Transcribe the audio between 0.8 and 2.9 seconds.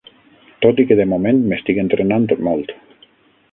i que de moment m'estic entrenant molt.